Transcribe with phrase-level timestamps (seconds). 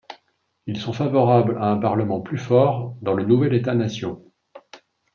[0.65, 4.23] Ils sont favorables à un parlement plus fort dans le nouvel État-nation.